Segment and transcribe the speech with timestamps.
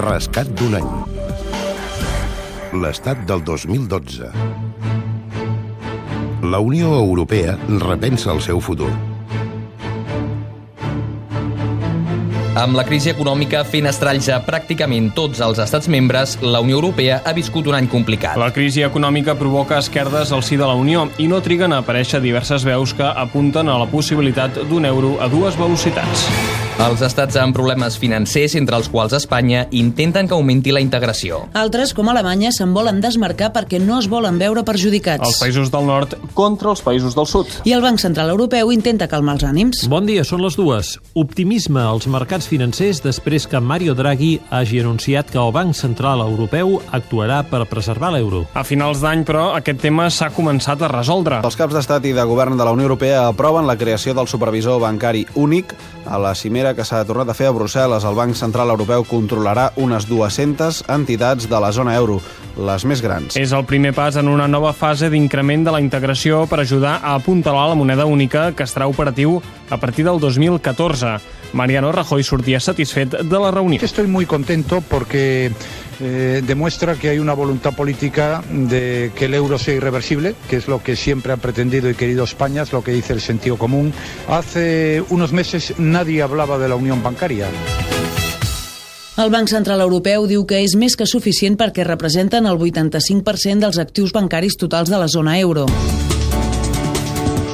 [0.00, 0.86] Rescat d'un any.
[2.80, 4.30] L'estat del 2012.
[6.48, 8.88] La Unió Europea repensa el seu futur.
[12.52, 17.22] Amb la crisi econòmica fent estralls a pràcticament tots els estats membres, la Unió Europea
[17.24, 18.36] ha viscut un any complicat.
[18.36, 22.20] La crisi econòmica provoca esquerdes al si de la Unió i no triguen a aparèixer
[22.20, 26.28] diverses veus que apunten a la possibilitat d'un euro a dues velocitats.
[26.82, 31.42] Els estats amb problemes financers, entre els quals Espanya, intenten que augmenti la integració.
[31.54, 35.22] Altres, com Alemanya, se'n volen desmarcar perquè no es volen veure perjudicats.
[35.28, 37.52] Els països del nord contra els països del sud.
[37.68, 39.84] I el Banc Central Europeu intenta calmar els ànims.
[39.92, 40.96] Bon dia, són les dues.
[41.14, 46.78] Optimisme als mercats financers després que Mario Draghi hagi anunciat que el Banc Central Europeu
[46.90, 48.44] actuarà per preservar l'euro.
[48.54, 51.40] A finals d'any, però, aquest tema s'ha començat a resoldre.
[51.44, 54.80] Els caps d'estat i de govern de la Unió Europea aproven la creació del supervisor
[54.82, 55.74] bancari únic
[56.06, 58.06] a la cimera que s'ha tornat a fer a Brussel·les.
[58.08, 62.20] El Banc Central Europeu controlarà unes 200 entitats de la zona euro,
[62.56, 63.36] les més grans.
[63.36, 67.14] És el primer pas en una nova fase d'increment de la integració per ajudar a
[67.14, 71.41] apuntalar la moneda única que estarà operatiu a partir del 2014.
[71.52, 73.80] Mariano Rajoy sortia satisfet de la reunió.
[73.82, 75.52] Estoy muy contento porque
[76.00, 80.68] eh, demuestra que hay una voluntad política de que el euro sea irreversible, que es
[80.68, 83.92] lo que siempre ha pretendido y querido España, es lo que dice el sentido común.
[84.28, 87.46] Hace unos meses nadie hablaba de la unión bancaria.
[89.18, 93.78] El Banc Central Europeu diu que és més que suficient perquè representen el 85% dels
[93.82, 95.66] actius bancaris totals de la zona euro.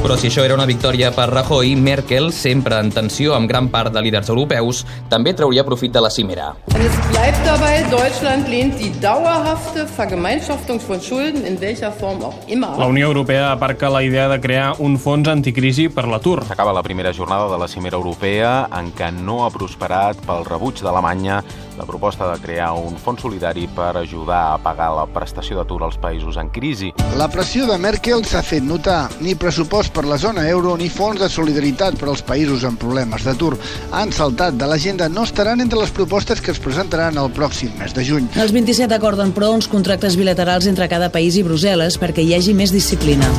[0.00, 3.92] Però si això era una victòria per Rajoy, Merkel, sempre en tensió amb gran part
[3.92, 4.80] de líders europeus,
[5.12, 6.54] també trauria profit de la cimera.
[6.72, 12.72] Es bleibt dabei, Deutschland lehnt die dauerhafte Vergemeinschaftung von Schulden in welcher Form auch immer
[12.78, 16.46] La Unió Europea aparca la idea de crear un fons anticrisi per l'atur.
[16.48, 20.80] S'acaba la primera jornada de la cimera europea en què no ha prosperat pel rebuig
[20.80, 21.42] d'Alemanya
[21.76, 26.00] la proposta de crear un fons solidari per ajudar a pagar la prestació d'atur als
[26.00, 26.92] països en crisi.
[27.16, 29.08] La pressió de Merkel s'ha fet notar.
[29.20, 33.26] Ni pressupost per la zona euro ni fons de solidaritat per als països amb problemes
[33.26, 33.56] d'atur
[33.90, 35.08] han saltat de l'agenda.
[35.08, 38.30] No estaran entre les propostes que es presentaran el pròxim mes de juny.
[38.40, 42.54] Els 27 acorden, però, uns contractes bilaterals entre cada país i Brussel·les perquè hi hagi
[42.54, 43.30] més disciplina.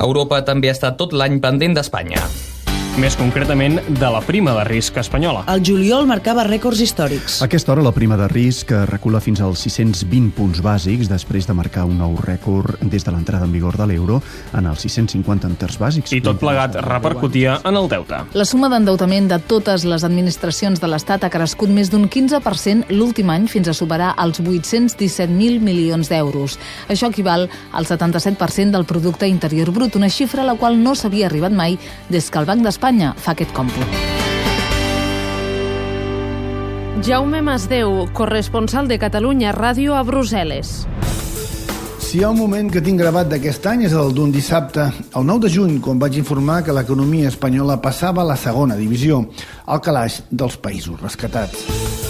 [0.00, 2.49] Europa també ha estat tot l'any pendent d'Espanya.
[2.98, 5.44] Més concretament, de la prima de risc espanyola.
[5.52, 7.36] El juliol marcava rècords històrics.
[7.38, 11.54] A aquesta hora la prima de risc recula fins als 620 punts bàsics després de
[11.54, 14.18] marcar un nou rècord des de l'entrada en vigor de l'euro
[14.58, 16.10] en els 650 enters bàsics.
[16.12, 18.24] I tot plegat repercutia en el deute.
[18.34, 23.30] La suma d'endeutament de totes les administracions de l'Estat ha crescut més d'un 15% l'últim
[23.30, 26.58] any fins a superar els 817.000 milions d'euros.
[26.90, 31.30] Això equival al 77% del producte interior brut, una xifra a la qual no s'havia
[31.30, 31.78] arribat mai
[32.10, 33.96] des que el Banc d'Espanya Espanya fa aquest còmput.
[37.04, 40.70] Jaume Masdeu, corresponsal de Catalunya Ràdio a Brussel·les.
[42.00, 45.28] Si hi ha un moment que tinc gravat d'aquest any és el d'un dissabte, el
[45.28, 49.26] 9 de juny, quan vaig informar que l'economia espanyola passava a la segona divisió,
[49.66, 52.09] al calaix dels països rescatats.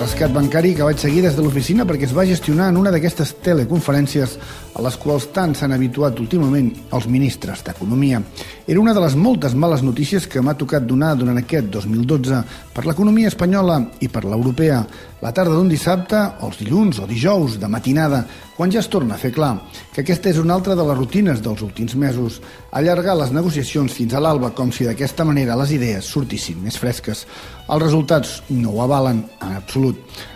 [0.00, 3.34] Rescat bancari que vaig seguir des de l'oficina perquè es va gestionar en una d'aquestes
[3.44, 4.38] teleconferències
[4.72, 8.22] a les quals tant s'han habituat últimament els ministres d'Economia.
[8.64, 12.40] Era una de les moltes males notícies que m'ha tocat donar durant aquest 2012
[12.72, 14.80] per l'economia espanyola i per l'europea.
[15.20, 18.22] La tarda d'un dissabte, o els dilluns o dijous de matinada,
[18.56, 19.54] quan ja es torna a fer clar
[19.92, 22.42] que aquesta és una altra de les rutines dels últims mesos,
[22.76, 27.26] allargar les negociacions fins a l'alba com si d'aquesta manera les idees sortissin més fresques.
[27.66, 29.89] Els resultats no ho avalen en absolut,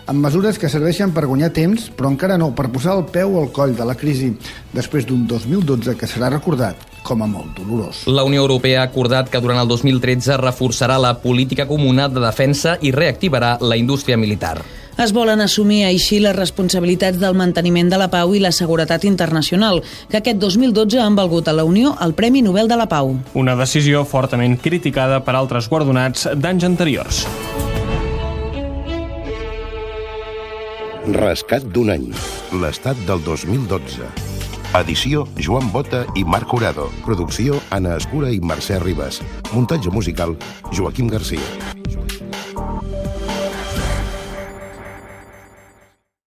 [0.05, 3.51] amb mesures que serveixen per guanyar temps, però encara no per posar el peu al
[3.55, 4.31] coll de la crisi,
[4.73, 8.05] després d'un 2012 que serà recordat com a molt dolorós.
[8.09, 12.79] La Unió Europea ha acordat que durant el 2013 reforçarà la política comuna de defensa
[12.81, 14.57] i reactivarà la indústria militar.
[14.95, 19.81] Es volen assumir així les responsabilitats del manteniment de la pau i la seguretat internacional,
[20.09, 23.11] que aquest 2012 han valgut a la Unió el Premi Nobel de la Pau.
[23.35, 27.25] Una decisió fortament criticada per altres guardonats d'anys anteriors.
[31.13, 32.07] Rescat d'un any.
[32.57, 34.07] L'estat del 2012.
[34.79, 36.89] Edició Joan Bota i Marc Jurado.
[37.05, 39.21] Producció Anna Escura i Mercè Ribas.
[39.53, 40.33] Muntatge musical
[40.73, 41.74] Joaquim Garcia.